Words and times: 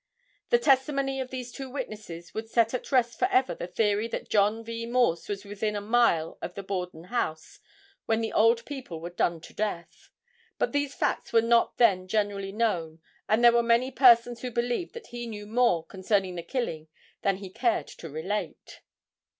The 0.49 0.57
testimony 0.57 1.21
of 1.21 1.29
these 1.29 1.51
two 1.51 1.69
witnesses 1.69 2.33
would 2.33 2.49
set 2.49 2.73
at 2.73 2.91
rest 2.91 3.19
forever 3.19 3.53
the 3.53 3.67
theory 3.67 4.07
that 4.07 4.31
John 4.31 4.63
V. 4.63 4.87
Morse 4.87 5.29
was 5.29 5.45
within 5.45 5.75
a 5.75 5.79
mile 5.79 6.39
of 6.41 6.55
the 6.55 6.63
Borden 6.63 7.03
house 7.03 7.59
when 8.07 8.19
the 8.19 8.33
old 8.33 8.65
people 8.65 8.99
were 8.99 9.11
done 9.11 9.39
to 9.41 9.53
death. 9.53 10.09
But 10.57 10.71
these 10.71 10.95
facts 10.95 11.31
were 11.31 11.39
not 11.43 11.77
then 11.77 12.07
generally 12.07 12.51
known 12.51 12.99
and 13.29 13.43
there 13.43 13.51
were 13.53 13.61
many 13.61 13.91
persons 13.91 14.41
who 14.41 14.49
believed 14.49 14.95
that 14.95 15.05
he 15.13 15.27
knew 15.27 15.45
more 15.45 15.85
concerning 15.85 16.33
the 16.33 16.41
killing 16.41 16.87
than 17.21 17.37
he 17.37 17.51
cared 17.51 17.85
to 17.89 18.09
relate. 18.09 18.81